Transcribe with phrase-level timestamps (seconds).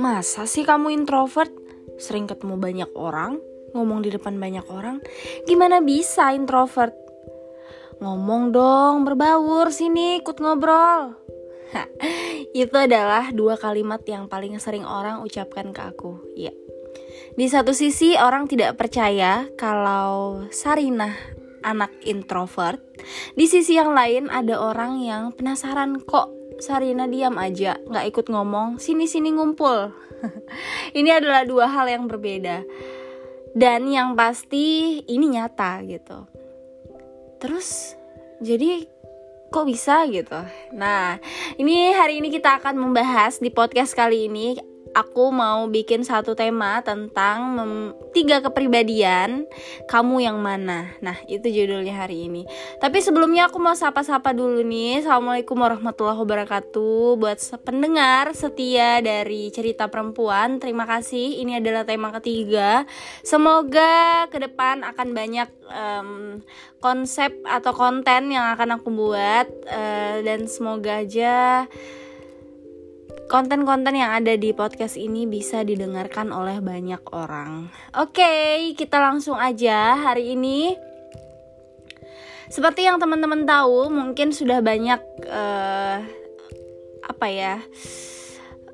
[0.00, 1.48] Masa sih kamu introvert?
[1.96, 3.40] Sering ketemu banyak orang,
[3.72, 5.00] ngomong di depan banyak orang.
[5.48, 6.92] Gimana bisa introvert?
[8.04, 11.16] Ngomong dong, berbaur sini, ikut ngobrol.
[12.52, 16.20] itu adalah dua kalimat yang paling sering orang ucapkan ke aku.
[16.36, 16.52] Ya.
[17.34, 22.78] Di satu sisi orang tidak percaya kalau Sarinah anak introvert.
[23.32, 26.30] Di sisi yang lain ada orang yang penasaran kok
[26.62, 29.90] Sarina diam aja, nggak ikut ngomong, sini-sini ngumpul.
[30.98, 32.62] ini adalah dua hal yang berbeda.
[33.54, 36.26] Dan yang pasti ini nyata gitu.
[37.42, 37.98] Terus
[38.42, 38.86] jadi
[39.54, 40.42] kok bisa gitu.
[40.74, 41.22] Nah,
[41.54, 44.58] ini hari ini kita akan membahas di podcast kali ini
[44.94, 47.58] aku mau bikin satu tema tentang
[48.14, 49.44] tiga kepribadian
[49.90, 50.94] kamu yang mana.
[51.02, 52.46] Nah, itu judulnya hari ini.
[52.78, 55.02] Tapi sebelumnya aku mau sapa-sapa dulu nih.
[55.02, 60.62] Assalamualaikum warahmatullahi wabarakatuh buat pendengar setia dari cerita perempuan.
[60.62, 61.42] Terima kasih.
[61.42, 62.86] Ini adalah tema ketiga.
[63.26, 66.10] Semoga ke depan akan banyak um,
[66.78, 71.66] konsep atau konten yang akan aku buat uh, dan semoga aja
[73.26, 77.72] konten-konten yang ada di podcast ini bisa didengarkan oleh banyak orang.
[77.96, 80.76] Oke, kita langsung aja hari ini.
[82.52, 85.98] Seperti yang teman-teman tahu, mungkin sudah banyak uh,
[87.04, 87.58] apa ya?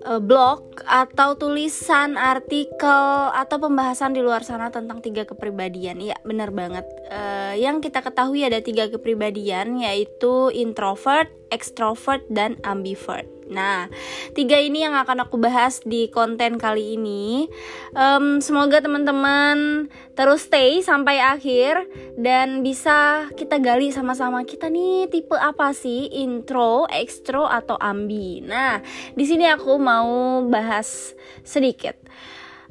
[0.07, 6.53] uh, blog atau tulisan artikel atau pembahasan di luar sana tentang tiga kepribadian ya benar
[6.55, 13.91] banget uh, yang kita ketahui ada tiga kepribadian yaitu introvert extrovert dan ambivert Nah,
[14.33, 17.51] tiga ini yang akan aku bahas di konten kali ini.
[17.93, 21.85] Um, semoga teman-teman terus stay sampai akhir
[22.17, 28.41] dan bisa kita gali sama-sama kita nih tipe apa sih intro, extro atau ambi.
[28.41, 28.81] Nah,
[29.13, 31.13] di sini aku mau bahas
[31.45, 32.00] sedikit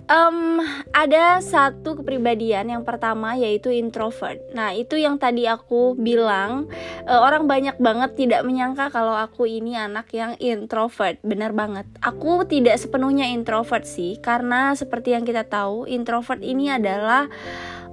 [0.10, 0.60] um,
[0.92, 4.42] ada satu kepribadian yang pertama yaitu introvert.
[4.52, 6.68] Nah itu yang tadi aku bilang
[7.06, 11.22] uh, orang banyak banget tidak menyangka kalau aku ini anak yang introvert.
[11.22, 11.86] Benar banget.
[12.02, 17.30] Aku tidak sepenuhnya introvert sih karena seperti yang kita tahu introvert ini adalah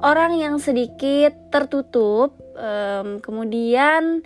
[0.01, 2.35] orang yang sedikit tertutup.
[2.57, 4.25] Um, kemudian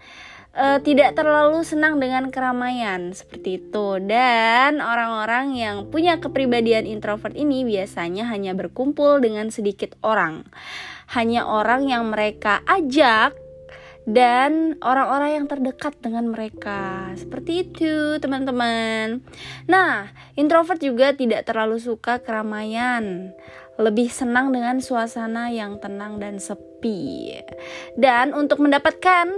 [0.55, 7.66] uh, tidak terlalu senang dengan keramaian seperti itu dan orang-orang yang punya kepribadian introvert ini
[7.66, 10.47] biasanya hanya berkumpul dengan sedikit orang
[11.11, 13.34] hanya orang yang mereka ajak
[14.09, 17.12] dan orang-orang yang terdekat dengan mereka.
[17.15, 19.21] Seperti itu, teman-teman.
[19.69, 23.37] Nah, introvert juga tidak terlalu suka keramaian
[23.77, 26.69] lebih senang dengan suasana yang tenang dan sepi.
[27.94, 29.28] Dan untuk mendapatkan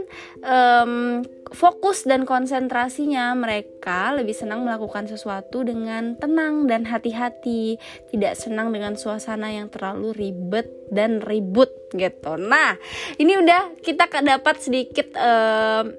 [0.43, 7.77] um, fokus dan konsentrasinya, mereka lebih senang melakukan sesuatu dengan tenang dan hati-hati,
[8.15, 12.41] tidak senang dengan suasana yang terlalu ribet dan ribut gitu.
[12.41, 12.79] Nah,
[13.21, 15.93] ini udah kita dapat sedikit um,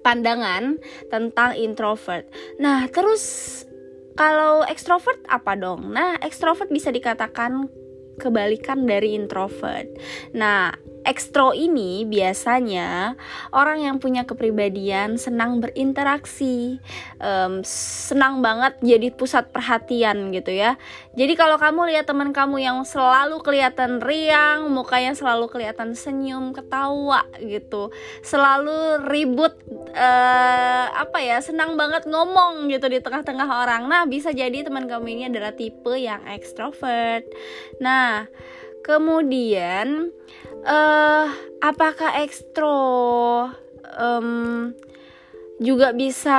[0.00, 0.80] pandangan
[1.12, 2.24] tentang introvert.
[2.56, 3.24] Nah, terus
[4.16, 5.92] kalau ekstrovert apa dong?
[5.92, 7.68] Nah, ekstrovert bisa dikatakan
[8.20, 9.88] kebalikan dari introvert.
[10.36, 10.68] Nah,
[11.04, 13.16] ekstro ini biasanya
[13.50, 16.78] orang yang punya kepribadian senang berinteraksi,
[17.20, 20.76] um, senang banget jadi pusat perhatian gitu ya.
[21.16, 27.26] Jadi kalau kamu lihat teman kamu yang selalu kelihatan riang, mukanya selalu kelihatan senyum, ketawa
[27.42, 27.90] gitu,
[28.22, 29.56] selalu ribut,
[29.96, 33.90] uh, apa ya, senang banget ngomong gitu di tengah-tengah orang.
[33.90, 37.26] Nah bisa jadi teman kamu ini adalah tipe yang ekstrovert.
[37.82, 38.30] Nah
[38.80, 40.08] kemudian
[40.64, 41.26] uh,
[41.60, 42.80] apakah ekstro
[43.96, 44.72] um,
[45.60, 46.38] juga bisa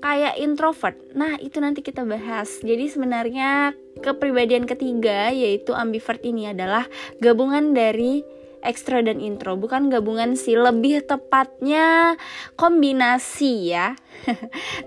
[0.00, 0.96] kayak introvert?
[1.12, 2.60] Nah, itu nanti kita bahas.
[2.60, 6.88] Jadi sebenarnya kepribadian ketiga yaitu ambivert ini adalah
[7.20, 8.24] gabungan dari
[8.60, 12.16] ekstro dan intro, bukan gabungan sih, lebih tepatnya
[12.60, 13.96] kombinasi ya.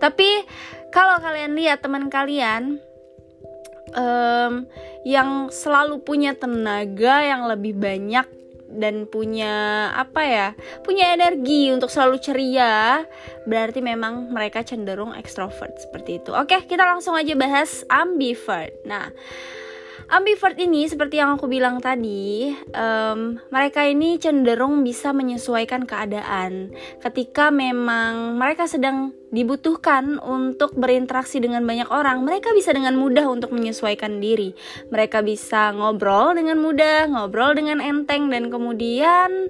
[0.03, 0.29] Tapi
[0.93, 2.77] kalau kalian lihat teman kalian
[3.93, 4.67] um,
[5.07, 8.25] yang selalu punya tenaga yang lebih banyak
[8.73, 10.47] dan punya apa ya
[10.81, 13.05] punya energi untuk selalu ceria
[13.45, 16.33] berarti memang mereka cenderung ekstrovert seperti itu.
[16.33, 18.73] Oke kita langsung aja bahas ambivert.
[18.89, 19.13] Nah
[20.11, 27.53] ambivert ini seperti yang aku bilang tadi um, mereka ini cenderung bisa menyesuaikan keadaan ketika
[27.53, 34.21] memang mereka sedang dibutuhkan untuk berinteraksi dengan banyak orang, mereka bisa dengan mudah untuk menyesuaikan
[34.21, 34.53] diri.
[34.93, 39.49] Mereka bisa ngobrol dengan mudah, ngobrol dengan enteng dan kemudian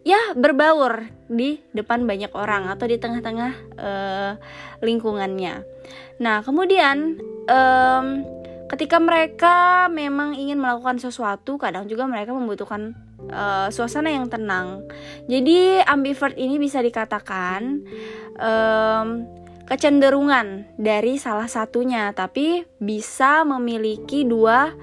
[0.00, 4.32] ya berbaur di depan banyak orang atau di tengah-tengah uh,
[4.80, 5.60] lingkungannya.
[6.16, 7.20] Nah kemudian
[7.50, 8.06] um,
[8.66, 12.94] ketika mereka memang ingin melakukan sesuatu, kadang juga mereka membutuhkan
[13.30, 14.86] uh, suasana yang tenang.
[15.30, 17.82] Jadi ambivert ini bisa dikatakan
[18.38, 19.08] um,
[19.66, 24.74] kecenderungan dari salah satunya, tapi bisa memiliki dua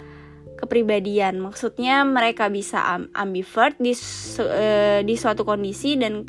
[0.59, 1.43] kepribadian.
[1.43, 2.79] Maksudnya mereka bisa
[3.11, 6.23] ambivert di uh, di suatu kondisi dan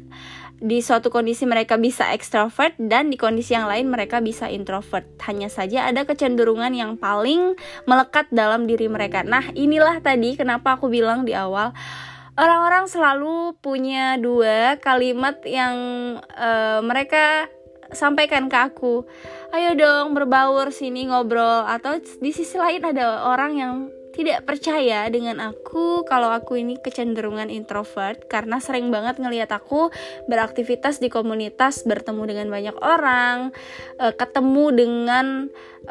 [0.62, 5.04] di suatu kondisi mereka bisa extrovert dan di kondisi yang lain mereka bisa introvert.
[5.26, 9.26] Hanya saja ada kecenderungan yang paling melekat dalam diri mereka.
[9.26, 11.74] Nah, inilah tadi kenapa aku bilang di awal
[12.34, 15.74] orang-orang selalu punya dua kalimat yang
[16.34, 17.46] uh, mereka
[17.94, 19.06] sampaikan ke aku.
[19.54, 23.74] Ayo dong berbaur sini ngobrol atau di sisi lain ada orang yang
[24.14, 29.90] tidak percaya dengan aku kalau aku ini kecenderungan introvert karena sering banget ngelihat aku
[30.30, 33.50] beraktivitas di komunitas, bertemu dengan banyak orang,
[33.98, 35.26] uh, ketemu dengan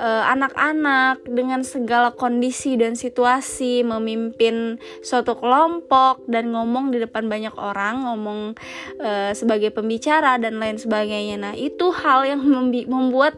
[0.01, 8.05] anak-anak dengan segala kondisi dan situasi, memimpin suatu kelompok dan ngomong di depan banyak orang,
[8.05, 8.57] ngomong
[9.01, 11.37] uh, sebagai pembicara dan lain sebagainya.
[11.37, 12.41] Nah, itu hal yang
[12.89, 13.37] membuat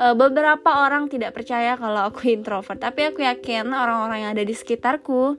[0.00, 4.54] uh, beberapa orang tidak percaya kalau aku introvert, tapi aku yakin orang-orang yang ada di
[4.56, 5.36] sekitarku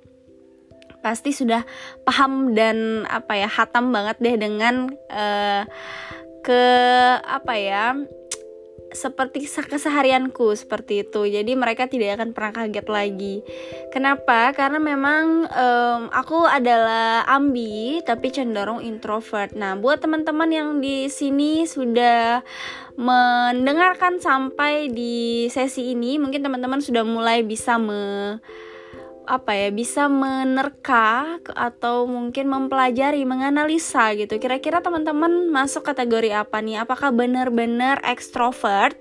[1.02, 1.66] pasti sudah
[2.06, 5.66] paham dan apa ya hatam banget deh dengan uh,
[6.46, 6.64] ke
[7.26, 7.98] apa ya
[8.92, 11.28] seperti keseharianku seperti itu.
[11.28, 13.36] Jadi mereka tidak akan pernah kaget lagi.
[13.92, 14.52] Kenapa?
[14.52, 19.56] Karena memang um, aku adalah ambi tapi cenderung introvert.
[19.56, 22.44] Nah buat teman-teman yang di sini sudah
[23.00, 28.38] mendengarkan sampai di sesi ini mungkin teman-teman sudah mulai bisa me
[29.32, 34.36] apa ya bisa menerka atau mungkin mempelajari menganalisa gitu.
[34.36, 36.84] Kira-kira teman-teman masuk kategori apa nih?
[36.84, 39.00] Apakah benar-benar ekstrovert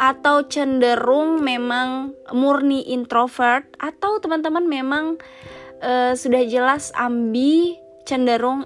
[0.00, 3.68] atau cenderung memang murni introvert?
[3.76, 5.20] Atau teman-teman memang
[5.84, 7.76] uh, sudah jelas ambi
[8.08, 8.64] cenderung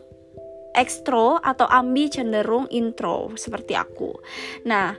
[0.79, 4.15] ekstro atau ambi cenderung intro seperti aku.
[4.71, 4.95] Nah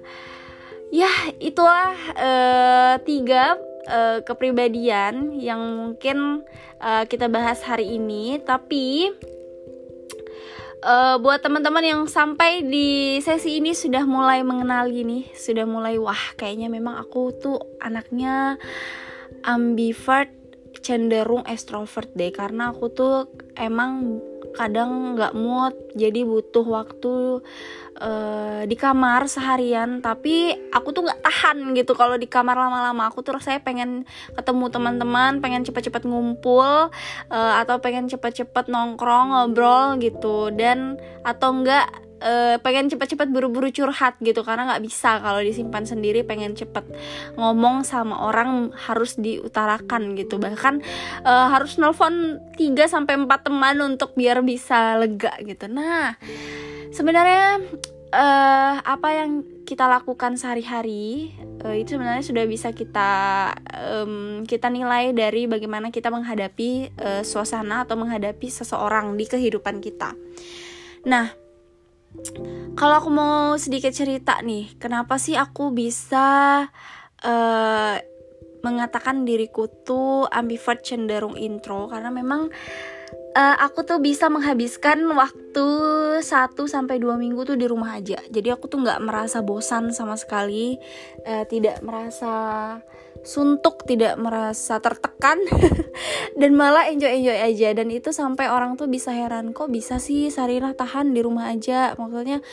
[0.91, 1.09] ya
[1.39, 3.55] itulah uh, tiga
[3.87, 6.43] uh, kepribadian yang mungkin
[6.79, 8.39] uh, kita bahas hari ini.
[8.43, 9.11] Tapi
[10.83, 16.35] uh, buat teman-teman yang sampai di sesi ini sudah mulai mengenali nih sudah mulai wah
[16.35, 18.59] kayaknya memang aku tuh anaknya
[19.43, 20.31] ambivert
[20.83, 22.31] cenderung extrovert deh.
[22.35, 24.19] Karena aku tuh emang
[24.53, 27.41] kadang nggak mood jadi butuh waktu
[27.99, 30.01] uh, di kamar seharian.
[30.01, 33.09] Tapi aku tuh nggak tahan gitu kalau di kamar lama-lama.
[33.09, 36.89] Aku tuh saya pengen ketemu teman-teman pengen cepet-cepet ngumpul
[37.29, 40.49] uh, atau pengen cepet-cepet nongkrong ngobrol gitu.
[40.53, 41.89] Dan atau enggak
[42.23, 46.87] uh, pengen cepet-cepet buru-buru curhat gitu karena nggak bisa kalau disimpan sendiri pengen cepet
[47.35, 50.79] ngomong sama orang harus diutarakan gitu bahkan
[51.27, 56.15] uh, harus nelfon 3 sampai empat teman untuk biar bisa lega gitu nah
[56.95, 57.59] sebenarnya
[58.13, 61.33] uh, apa yang kita lakukan sehari-hari
[61.65, 63.11] uh, itu sebenarnya sudah bisa kita
[63.73, 70.13] um, kita nilai dari bagaimana kita menghadapi uh, suasana atau menghadapi seseorang di kehidupan kita.
[71.03, 71.42] Nah,
[72.73, 76.61] kalau aku mau sedikit cerita nih, kenapa sih aku bisa
[77.21, 77.95] uh,
[78.65, 81.89] mengatakan diriku tuh ambivert cenderung intro?
[81.89, 82.49] Karena memang
[83.33, 85.67] uh, aku tuh bisa menghabiskan waktu
[86.21, 86.23] 1
[86.69, 88.21] sampai 2 minggu tuh di rumah aja.
[88.29, 90.77] Jadi aku tuh nggak merasa bosan sama sekali,
[91.25, 92.33] uh, tidak merasa
[93.23, 95.39] suntuk, tidak merasa tertekan
[96.39, 100.75] dan malah enjoy-enjoy aja dan itu sampai orang tuh bisa heran kok bisa sih Sarinah
[100.75, 101.95] tahan di rumah aja.
[101.95, 102.43] Maksudnya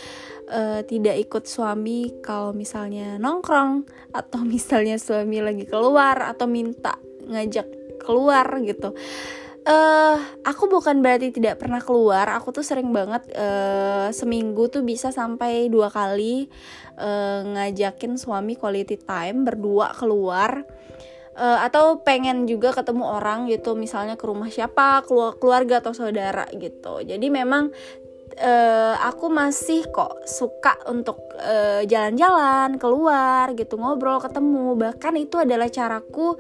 [0.48, 3.84] uh, tidak ikut suami kalau misalnya nongkrong
[4.14, 6.96] atau misalnya suami lagi keluar atau minta
[7.30, 7.66] ngajak
[8.00, 8.96] keluar gitu
[9.66, 12.30] uh, aku bukan berarti tidak pernah keluar.
[12.38, 16.48] Aku tuh sering banget uh, seminggu tuh bisa sampai dua kali
[16.96, 20.64] uh, ngajakin suami quality time berdua keluar.
[21.40, 25.00] Uh, atau pengen juga ketemu orang gitu misalnya ke rumah siapa
[25.40, 27.00] keluarga atau saudara gitu.
[27.00, 27.72] Jadi memang
[28.36, 31.16] uh, aku masih kok suka untuk
[31.88, 34.76] jalan-jalan uh, keluar gitu ngobrol ketemu.
[34.76, 36.36] Bahkan itu adalah caraku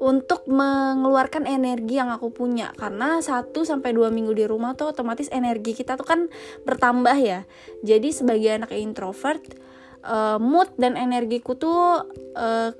[0.00, 2.72] untuk mengeluarkan energi yang aku punya.
[2.76, 6.20] Karena 1 sampai 2 minggu di rumah tuh otomatis energi kita tuh kan
[6.64, 7.48] bertambah ya.
[7.80, 9.42] Jadi sebagai anak introvert
[10.04, 12.70] uh, mood dan energiku tuh uh,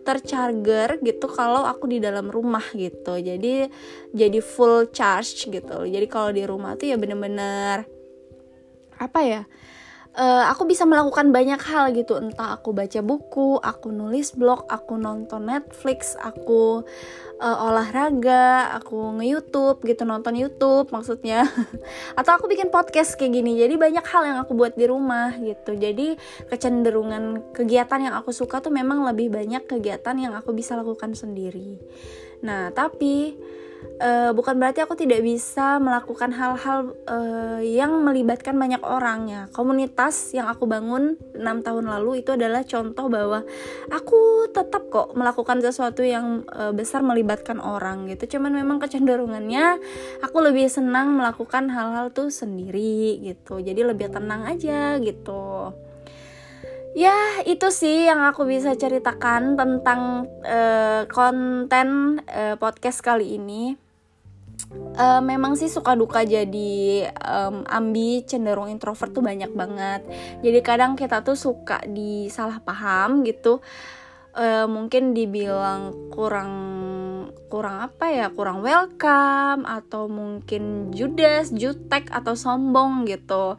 [0.00, 3.20] tercharger gitu kalau aku di dalam rumah gitu.
[3.20, 3.68] Jadi
[4.14, 5.84] jadi full charge gitu.
[5.86, 7.84] Jadi kalau di rumah tuh ya bener-bener
[9.00, 9.42] apa ya
[10.16, 12.18] uh, aku bisa melakukan banyak hal gitu.
[12.18, 16.82] Entah aku baca buku aku nulis blog aku nonton Netflix aku
[17.38, 21.46] uh, olahraga aku nge-youtube gitu nonton YouTube maksudnya.
[22.18, 23.58] Atau aku bikin podcast kayak gini.
[23.58, 25.76] Jadi banyak hal yang aku buat di rumah gitu.
[25.76, 26.18] Jadi
[26.50, 31.78] kecenderungan kegiatan yang aku suka tuh memang lebih banyak kegiatan yang aku bisa lakukan sendiri.
[32.42, 33.36] Nah tapi
[34.00, 39.42] uh, bukan berarti aku tidak bisa melakukan hal-hal uh, yang melibatkan banyak orang ya.
[39.52, 43.44] Komunitas yang aku bangun 6 tahun lalu itu adalah contoh bahwa
[43.92, 48.38] aku tetap kok melakukan sesuatu yang uh, besar melibatkan orang gitu.
[48.38, 49.78] Cuman memang kecenderungannya
[50.24, 53.60] aku lebih senang melakukan hal-hal tuh sendiri gitu.
[53.60, 55.72] Jadi lebih tenang aja gitu.
[56.90, 57.14] Ya,
[57.46, 63.78] itu sih yang aku bisa ceritakan tentang uh, konten uh, podcast kali ini.
[64.98, 70.02] Uh, memang sih suka duka jadi um, ambi cenderung introvert tuh banyak banget.
[70.42, 73.62] Jadi kadang kita tuh suka disalah paham gitu.
[74.34, 76.52] Uh, mungkin dibilang kurang
[77.50, 83.58] kurang apa ya kurang welcome atau mungkin judes jutek atau sombong gitu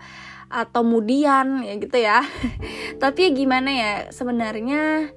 [0.51, 2.19] atau kemudian ya gitu ya.
[3.03, 5.15] Tapi gimana ya sebenarnya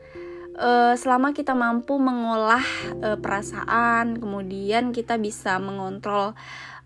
[0.59, 2.65] uh, selama kita mampu mengolah
[3.03, 6.33] uh, perasaan kemudian kita bisa mengontrol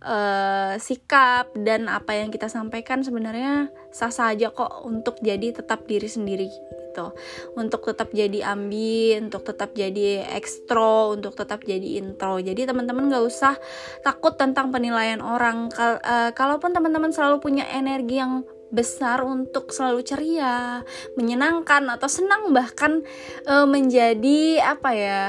[0.02, 5.84] uh, sikap dan apa yang kita sampaikan sebenarnya sah sah aja kok untuk jadi tetap
[5.88, 6.50] diri sendiri
[6.88, 7.12] gitu
[7.54, 13.24] untuk tetap jadi ambi untuk tetap jadi ekstro untuk tetap jadi intro jadi teman-teman gak
[13.28, 13.54] usah
[14.00, 20.04] takut tentang penilaian orang Kal uh, kalaupun teman-teman selalu punya energi yang besar untuk selalu
[20.04, 20.84] ceria,
[21.16, 23.00] menyenangkan atau senang bahkan
[23.48, 25.24] uh, menjadi apa ya?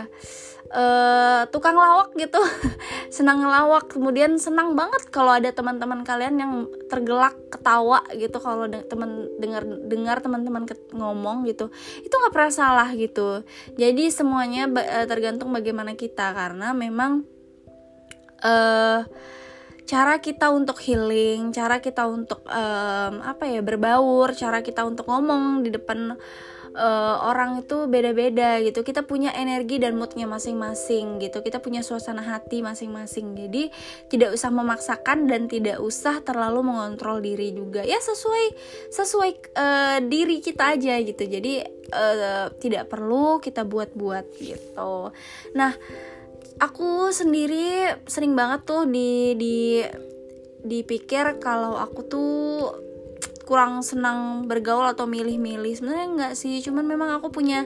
[0.69, 2.37] Uh, tukang lawak gitu.
[3.15, 3.89] Senang ngelawak.
[3.89, 6.53] Kemudian senang banget kalau ada teman-teman kalian yang
[6.85, 8.37] tergelak ketawa gitu.
[8.37, 11.73] Kalau de teman dengar dengar teman-teman ngomong gitu.
[12.05, 13.41] Itu nggak pernah salah gitu.
[13.81, 16.37] Jadi semuanya uh, tergantung bagaimana kita.
[16.37, 17.25] Karena memang
[18.45, 19.01] uh,
[19.89, 25.65] cara kita untuk healing, cara kita untuk um, apa ya berbaur, cara kita untuk ngomong
[25.65, 26.13] di depan
[26.75, 28.81] uh, orang itu beda-beda gitu.
[28.85, 31.41] Kita punya energi dan moodnya masing-masing gitu.
[31.41, 33.37] Kita punya suasana hati masing-masing.
[33.37, 33.73] Jadi
[34.11, 37.81] tidak usah memaksakan dan tidak usah terlalu mengontrol diri juga.
[37.85, 38.45] Ya sesuai
[38.93, 41.23] sesuai uh, diri kita aja gitu.
[41.25, 45.13] Jadi uh, tidak perlu kita buat-buat gitu.
[45.55, 45.73] Nah
[46.59, 49.57] aku sendiri sering banget tuh di di
[50.59, 52.35] dipikir kalau aku tuh
[53.49, 55.73] kurang senang bergaul atau milih-milih.
[55.73, 57.65] Sebenarnya enggak sih cuman memang aku punya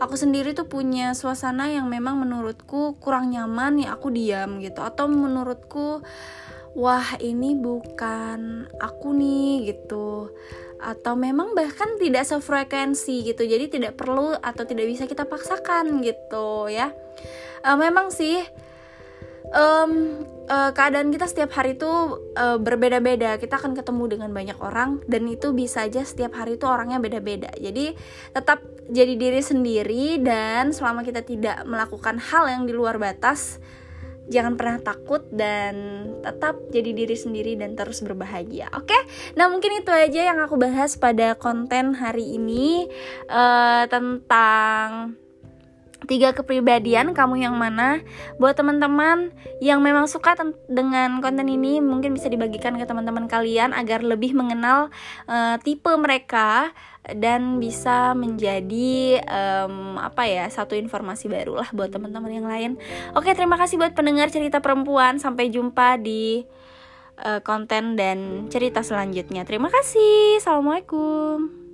[0.00, 4.80] aku sendiri tuh punya suasana yang memang menurutku kurang nyaman ya aku diam gitu.
[4.80, 6.00] Atau menurutku
[6.72, 10.32] wah ini bukan aku nih gitu.
[10.80, 16.72] Atau memang bahkan tidak sefrekuensi gitu jadi tidak perlu atau tidak bisa kita paksakan gitu
[16.72, 16.88] ya.
[17.60, 18.40] Uh, memang sih
[19.52, 21.88] um, uh, keadaan kita setiap hari itu
[22.34, 23.36] uh, berbeda-beda.
[23.36, 27.52] Kita akan ketemu dengan banyak orang dan itu bisa aja setiap hari itu orangnya beda-beda.
[27.56, 27.94] Jadi
[28.32, 33.60] tetap jadi diri sendiri dan selama kita tidak melakukan hal yang di luar batas,
[34.28, 38.72] jangan pernah takut dan tetap jadi diri sendiri dan terus berbahagia.
[38.76, 39.02] Oke, okay?
[39.36, 42.88] nah mungkin itu aja yang aku bahas pada konten hari ini
[43.28, 45.16] uh, tentang
[46.06, 48.04] tiga kepribadian kamu yang mana?
[48.38, 50.38] Buat teman-teman yang memang suka
[50.70, 54.94] dengan konten ini mungkin bisa dibagikan ke teman-teman kalian agar lebih mengenal
[55.26, 56.70] uh, tipe mereka
[57.08, 62.70] dan bisa menjadi um, apa ya satu informasi baru lah buat teman-teman yang lain.
[63.16, 65.16] Oke terima kasih buat pendengar cerita perempuan.
[65.18, 66.44] Sampai jumpa di
[67.24, 69.42] uh, konten dan cerita selanjutnya.
[69.48, 70.38] Terima kasih.
[70.38, 71.67] Assalamualaikum